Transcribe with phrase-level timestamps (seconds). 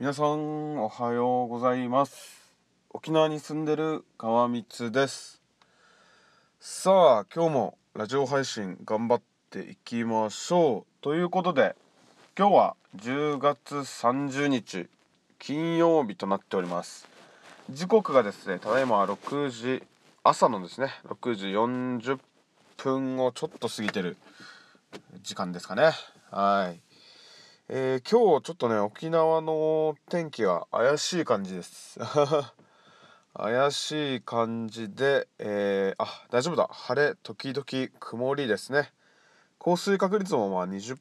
[0.00, 2.52] 皆さんおはようございます。
[2.90, 5.40] 沖縄に住んでる川光です。
[6.58, 10.84] さあ今日もラジオ配信頑張っていきましょう。
[11.00, 11.76] ということで
[12.36, 14.88] 今日は10月30日
[15.38, 17.06] 金曜日となっております。
[17.70, 19.84] 時刻がですねただいま6時
[20.24, 22.18] 朝のですね6時40
[22.78, 24.16] 分をちょっと過ぎてる
[25.22, 25.92] 時間ですかね。
[26.32, 26.83] はい。
[27.66, 31.98] えー、今日ちょっとね沖縄の天気が怪しい感じです。
[33.32, 36.68] 怪しい感じで、えー、あ大丈夫だ。
[36.70, 38.92] 晴れ時々曇りですね。
[39.56, 40.98] 降水確率もまあ20%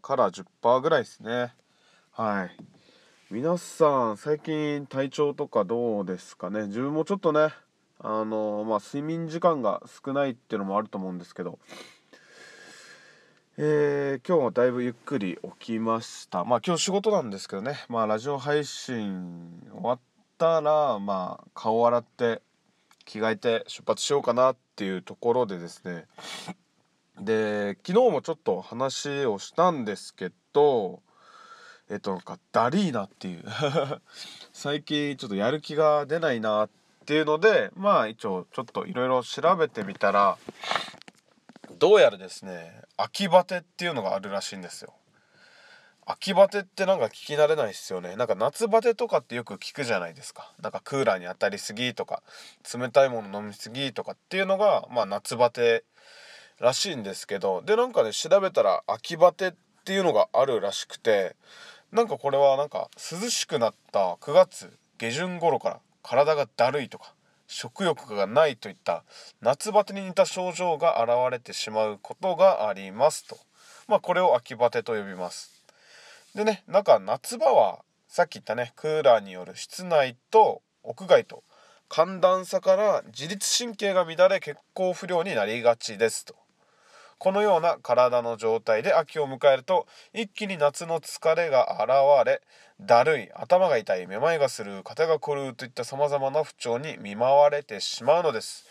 [0.00, 1.54] から10%ぐらいですね。
[2.10, 2.56] はい。
[3.30, 6.66] 皆さん最近体調とかどうですかね？
[6.66, 7.50] 自分もちょっとね
[8.00, 11.60] あのまあ睡眠時間が少ないっていうのもあると思うんですけど。
[13.56, 16.44] えー、今日はだいぶゆっくり起きました。
[16.44, 17.76] まあ今日仕事なんですけどね。
[17.88, 20.00] まあラジオ配信終わっ
[20.38, 22.42] たらまあ顔洗って
[23.04, 26.06] 着替えて出発しようかなっていうところでですね。
[27.20, 31.00] で昨日もちょっと話をしたんですけど
[31.88, 33.44] えっとなんかダリーナっていう
[34.52, 36.70] 最近ちょっとやる気が出ないなっ
[37.06, 40.38] ていうのでまあ一応ちょっといろいろ調べてみたら
[41.78, 44.94] どうやらですね秋バテっていうのがあるらしいんですよ。
[46.06, 48.14] 秋バテってなんか聞き慣れないですよね。
[48.16, 50.52] なんか夏バテとかってよく聞くじゃないですか。
[50.60, 52.22] なんかクーラーに当たりすぎとか
[52.76, 55.84] 冷たいもの飲みすぎとかっていうのがまあ夏バテ
[56.60, 57.62] らしいんですけど。
[57.62, 59.52] でなんかね調べたら秋バテっ
[59.84, 61.36] ていうのがあるらしくて
[61.90, 67.14] なんかこれはなんか涼しくなった9月下旬頃から体がだるいとか
[67.46, 69.04] 食欲がないといった
[69.40, 73.38] 夏バテに似た症状が現れてしまうことがありますと。
[73.88, 75.62] まあこれを秋バテと呼びます。
[76.34, 81.42] でね、なんか夏場はさっき言ったね、クーラーによる室内と屋外と
[81.88, 86.43] 寒暖差から自律神経が乱れ血行不良になりがちですと。
[87.24, 92.42] このような体の状態で秋を迎えると一気に夏の疲れが現れ
[92.82, 98.66] だるい頭が痛いめまいがする肩が凝るといったさまざまな不調に見舞われてしまうのです。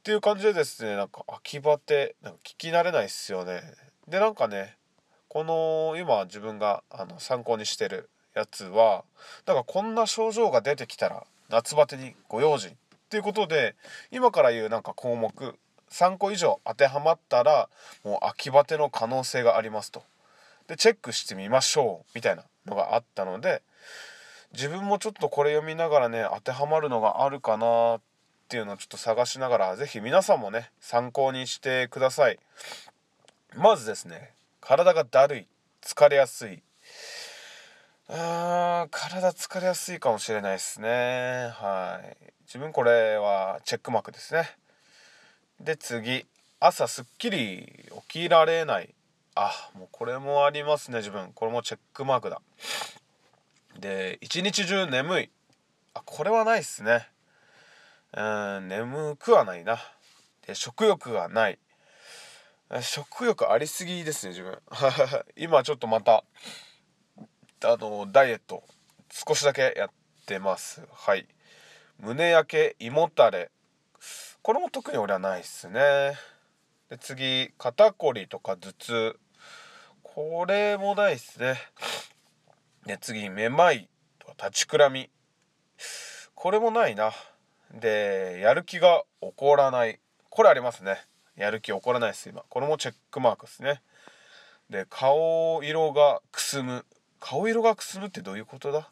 [0.00, 3.62] っていう感じでですねなんか秋バテなんか聞き慣れないっすよね。
[4.08, 4.74] でなんかね
[5.28, 9.04] この今自分があの参考にしてるやつは
[9.46, 12.74] なんかこんな症状が出てきたら夏バテにご用心っ
[13.08, 13.76] ていうことで
[14.10, 15.56] 今から言うなんか項目
[15.90, 17.68] 3個以上当てはまったら
[18.04, 20.02] もう秋バテの可能性がありますと。
[20.66, 23.62] でチェックしてみましょうみたいなのがあったので
[24.52, 28.00] 自分もちょっとこれ読みながらね当てはまるのがあるかなっ
[28.48, 32.38] ていうのをちょっと探しながら是非皆さんもね参考にしてください。
[33.56, 35.46] まずですね体がだるい
[35.82, 36.62] 疲れやすい
[38.08, 42.16] あー体疲れやすいかもしれないですねはい
[42.46, 44.50] 自分これはチェックマークですね
[45.60, 46.26] で次。
[46.60, 48.94] 朝すっきり起きられない。
[49.34, 51.32] あもうこれもありますね自分。
[51.34, 52.40] これもチェックマークだ。
[53.78, 55.30] で一日中眠い。
[55.94, 57.08] あこれはないっすね。
[58.16, 58.20] う
[58.60, 59.78] ん眠くはないな。
[60.46, 61.58] で食欲がない。
[62.80, 64.58] 食欲ありすぎですね自分。
[65.36, 66.24] 今ちょっとまた
[67.64, 68.62] あのダイエット
[69.10, 69.90] 少しだけやっ
[70.26, 70.82] てます。
[70.92, 71.26] はい。
[71.98, 73.50] 胸焼け胃もたれ。
[74.42, 76.14] これも特に俺はないっすね。
[76.88, 79.18] で次肩こりとか頭痛。
[80.02, 81.56] これもないっすね。
[82.86, 83.88] で次めまい
[84.18, 85.10] とか立ちくらみ。
[86.34, 87.12] これもないな。
[87.74, 90.00] でやる気が起こらない。
[90.30, 90.98] これありますね。
[91.36, 92.42] やる気起こらないです今。
[92.48, 93.82] これもチェックマークですね。
[94.70, 96.86] で顔色がくすむ。
[97.20, 98.88] 顔色がくすむってどういうことだ？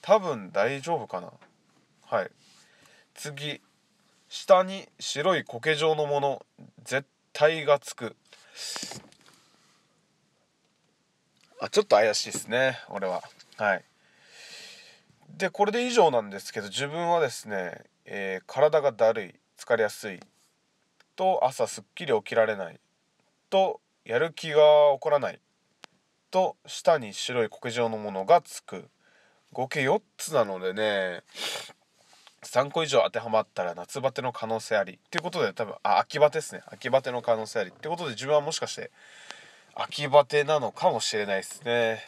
[0.00, 1.32] 多分大丈夫かな。
[2.06, 2.30] はい。
[3.14, 3.60] 次
[4.30, 6.46] 下に白い苔状のもの
[6.84, 8.14] 絶対がつく。
[11.60, 13.24] あちょっと怪しいですね俺は。
[13.56, 13.84] はい。
[15.36, 20.20] でこれで以上なんですけど自分はですね、えー、体がだるい疲れやすい
[21.16, 22.78] と朝すっきり起きられない
[23.50, 24.62] とやる気が
[24.94, 25.40] 起こらない
[26.30, 28.88] と下に白い苔状のものがつく。
[29.52, 31.24] 合計4つなのでね
[32.42, 36.62] 3個以上当てはまったら夏バテの可能性ありっていうことで多分あ秋バテですね。
[36.66, 38.90] 秋バテの可能性ありってことで自分はもしかして
[39.74, 42.00] 秋バテなのかもしれないですね。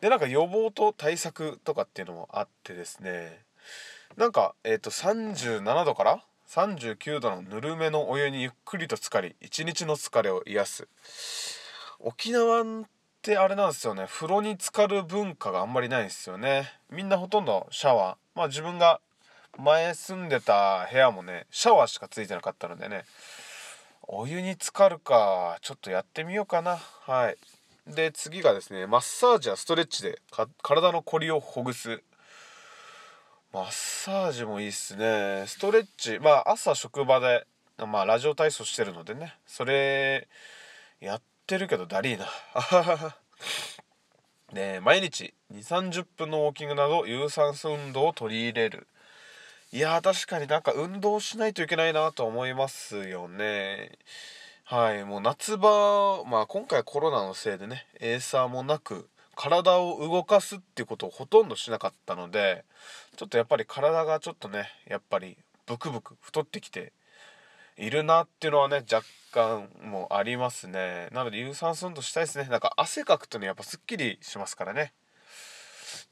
[0.00, 3.42] でなんか予防と対策とかっていうのもあってですね。
[4.16, 10.88] なんかえっ、ー、と37度から39度のぬるめのお湯にゆっくりと浸かり一日の疲れを癒す。
[12.00, 12.64] 沖縄っ
[13.22, 14.06] てあれなんですよね。
[14.08, 16.72] 風呂に浸かる文化があんまりないんですよね。
[16.90, 18.16] みんなほとんどシャワー。
[18.34, 19.00] まあ自分が
[19.56, 23.04] 前住んでた部屋もねシャワーしかついてなかったのでね
[24.10, 26.78] お湯に浸かるかちょっとやってみようかな。
[26.78, 27.36] はい。
[27.86, 30.20] で次がですねマッサージやストレッチで
[30.62, 32.02] 体のこりをほぐす。
[33.52, 35.44] マッサージもいいっすね。
[35.46, 37.46] ストレッチまあ朝職場で
[37.78, 40.26] まあラジオ体操してるのでねそれ
[41.00, 42.26] やってるけどダリーな。
[44.54, 48.86] で毎日2 3 0分のウォーキングなど有酸素運動を取り入れる。
[49.70, 53.98] いや確かになんか運動しないといけないなと思いますよね。
[54.64, 62.64] はいもう夏場まあ今回コロナのせいでねエーサーもなく体を動かすっていうことをほとんどしなかったので
[63.16, 65.36] ちょっとやっぱり体がちょっとねやっぱり
[65.66, 66.94] ブクブク太ってきて
[67.76, 71.08] いるなっていうのはね若干もうありますね。
[71.12, 72.48] なので有酸素運動したいですね。
[72.48, 74.94] なんか汗かくとねやっぱすっきりしますからね。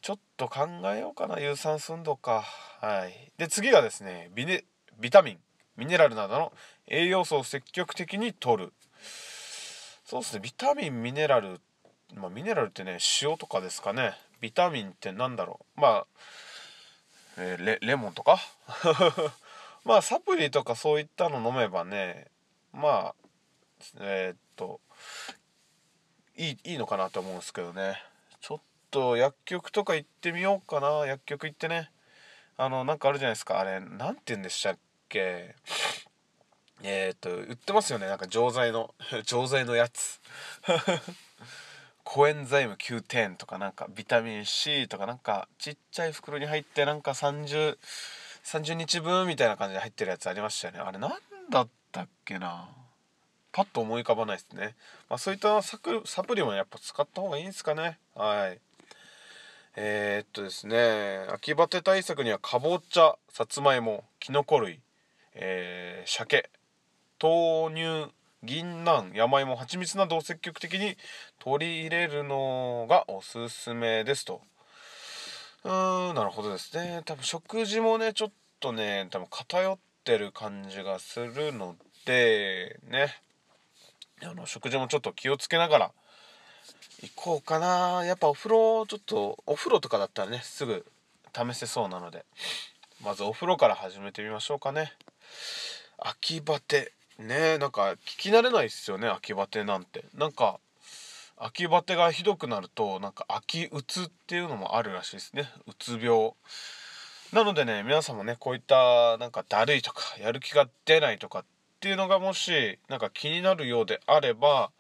[0.03, 2.45] ちょっと考えようかな有酸素運動か。
[2.81, 3.33] はい。
[3.39, 4.65] で次がですねビネ
[4.99, 5.39] ビタミン
[5.77, 6.53] ミネラルなどの
[6.87, 8.73] 栄養素を積極的に摂る。
[10.05, 11.61] そうですねビタミンミネラル
[12.15, 14.13] まあミネラルってね塩とかですかね。
[14.41, 15.81] ビタミンって何だろう。
[15.81, 16.07] まあ、
[17.39, 18.39] えー、レレモンとか？
[19.85, 22.27] まあサプリとかそういったの飲めばね
[22.73, 23.15] まあ
[24.01, 24.81] えー、っと
[26.37, 28.03] いいいいのかなと思うんですけどね。
[28.41, 31.07] ちょっと薬局とか行ってみようかな。
[31.07, 31.91] 薬局行ってね。
[32.59, 33.61] あのなんかあるじゃないですか。
[33.61, 35.55] あれ何て言うんでしたっけ。
[36.83, 38.07] えっ、と売ってますよね。
[38.07, 38.95] なんか錠剤の
[39.25, 40.21] 錠剤のやつ。
[42.05, 47.79] コエンザイム9点とかなんかビタミン C とかなんかちっちゃい袋に入ってなんか30
[48.45, 50.81] 30日分みたいな感じで入ってるやつありましたよね。
[50.81, 51.13] あれ何
[51.51, 52.69] だったっけな。
[53.51, 54.77] パッと思い浮かばないですね、
[55.09, 57.99] まあ、そういったササプリもやっぱ使った方がいいんですかね。
[58.15, 58.61] はい。
[59.79, 64.81] えー、っとですね秋バテ対策にはかぼちゃさつまいもきのこ類、
[65.35, 66.49] えー、鮭
[67.23, 68.11] 豆乳
[68.43, 70.97] 銀杏山芋蜂蜜などを積極的に
[71.39, 74.41] 取り入れるのがおすすめですと。
[75.65, 77.03] うーんなるほどですね。
[77.05, 78.31] 多分食事もねちょっ
[78.61, 81.77] とね多分偏ってる感じがするの
[82.07, 83.15] でね。
[84.23, 85.93] あの食事もちょっと気をつけながら
[87.03, 88.05] 行こうかな。
[88.05, 90.87] やっぱお風呂ちょっとお風呂とかだったらねすぐ
[91.35, 92.25] 試せそうなので。
[93.05, 94.93] まずお風呂から始めてみましょうかね。
[95.99, 96.93] 秋バテ。
[97.19, 100.05] ねなんか聞き慣れないっすよね秋バテなんて。
[100.15, 100.59] なんか
[101.37, 105.51] 秋バテがひどくなるとなんか秋うつっていうのもあるらしいですね。
[105.67, 106.33] うつ病。
[107.33, 111.45] なのでね皆さんもねこういったなんかだるいとかやる気が出ないとかっ
[111.81, 114.71] ていうのがもしなんか気になるようであれば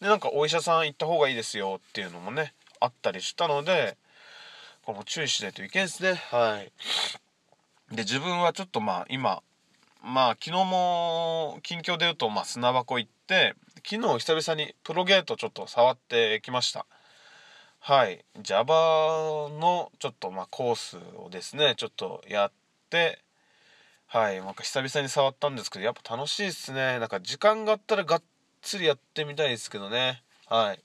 [0.00, 3.96] でなんかお医者さん行った方がいいですよっていうのもねあったりしたので
[4.84, 6.14] これも注意しないといけんですね。
[6.30, 6.70] はい。
[7.94, 9.42] で自分はちょっとまあ今
[10.02, 13.54] まあ昨日も近況で言うと、まあ、砂箱行って
[13.88, 16.86] 昨日久々にプロゲートちょっと触ってきました。
[17.80, 18.24] はい。
[18.40, 22.52] Java のちょっとまあコースをですねちょっとやっ
[22.90, 23.20] て
[24.14, 27.00] はいなんか久々に触ったんですけどやっぱ楽しいですね。
[27.00, 28.22] なんか時間があったらがっ
[28.62, 30.22] つりやってみたいですけどね。
[30.46, 30.80] はい。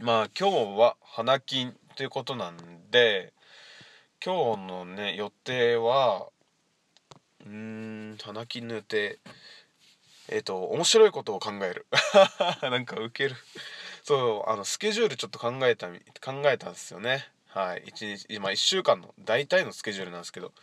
[0.00, 2.56] まあ今日は花金ということなん
[2.90, 3.34] で
[4.24, 6.28] 今日のね予定は
[7.44, 7.52] うー
[8.14, 9.18] ん花金の予定。
[10.30, 11.86] えっ、ー、と面白いことを考える。
[12.70, 13.36] なんかウケる。
[14.02, 17.28] そうあのスケジュールちょっと考えた考えたんですよね。
[17.48, 17.84] はい。
[17.84, 20.54] 1日今1週間の大体のスケジュールなんですけど。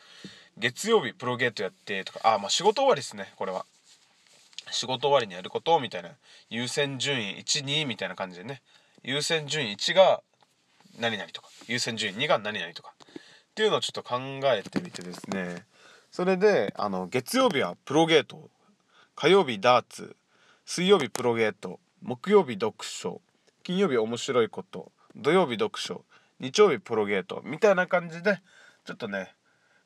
[0.60, 3.66] 月曜日プロゲートやってとかあまあ仕事終わりですねこれは。
[4.72, 6.10] 仕事終わりにやることみたいな。
[6.50, 8.62] 優先順位12みたいな感じでね。
[9.04, 10.22] 優先順位1が
[11.00, 11.48] 何々とか。
[11.68, 12.94] 優先順位2が何々とか。
[13.00, 15.66] っていうのをちょっと考えてみてですね。
[16.12, 18.50] それであの月曜日はプロゲート。
[19.16, 20.16] 火曜日ダーツ。
[20.66, 21.80] 水曜日プロゲート。
[22.02, 23.22] 木曜日読書。
[23.64, 24.92] 金曜日面白いこと。
[25.16, 26.04] 土曜日読書。
[26.40, 27.42] 日曜日プロゲート。
[27.44, 28.40] みたいな感じで
[28.86, 29.34] ちょっとね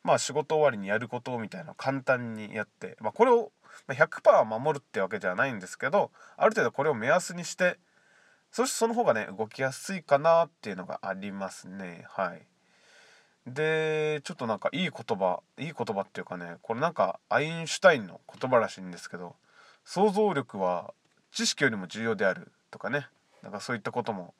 [0.03, 3.51] まあ仕事終わりにやることみたいなのを簡単にやって、まあ、これを
[3.87, 7.77] 100%守るってわけではないんですけどある程度これを目安にして
[8.51, 12.41] そしてその方がね動きやすいかなっていうのがありますねはい。
[13.45, 19.35] でちょっとなんかいい言葉いい言葉っていうかねこれなんかアインシュタインの言葉らしいんですけど
[19.83, 20.93] 想像力は
[21.31, 23.07] 知識よりも重要であるとかね
[23.41, 24.33] なんかそういったことも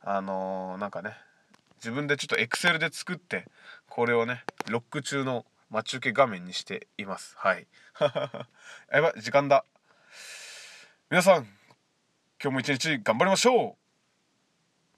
[0.00, 1.12] あのー、なんかね
[1.78, 3.46] 自分でちょっとエクセルで作って
[3.88, 7.34] これをねロック中の待ち受け画面にしています。
[7.36, 7.66] はい。
[8.92, 9.64] やばい時間だ。
[11.10, 11.44] 皆さん
[12.42, 13.87] 今日も一日頑張りましょう。